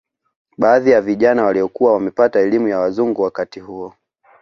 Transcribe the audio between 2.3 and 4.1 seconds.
elimu ya wazungu wakati huo